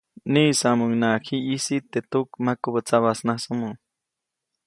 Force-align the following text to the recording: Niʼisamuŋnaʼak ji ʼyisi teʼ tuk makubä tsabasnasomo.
Niʼisamuŋnaʼak 0.31 1.23
ji 1.27 1.35
ʼyisi 1.43 1.75
teʼ 1.91 2.05
tuk 2.11 2.29
makubä 2.45 2.79
tsabasnasomo. 2.87 3.69